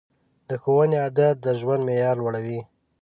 د 0.47 0.49
ښوونې 0.61 0.97
عادت 1.03 1.35
د 1.41 1.47
ژوند 1.59 1.81
معیار 1.87 2.15
لوړوي. 2.19 2.59